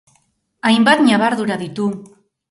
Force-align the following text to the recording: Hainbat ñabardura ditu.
Hainbat 0.69 0.99
ñabardura 1.09 1.55
ditu. 1.63 1.85